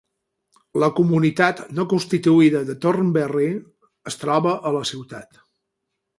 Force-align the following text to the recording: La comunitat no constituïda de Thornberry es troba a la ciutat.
La 0.83 0.87
comunitat 0.99 1.61
no 1.79 1.85
constituïda 1.91 2.63
de 2.71 2.77
Thornberry 2.87 3.51
es 4.13 4.19
troba 4.25 4.57
a 4.71 4.75
la 4.79 4.83
ciutat. 4.95 5.41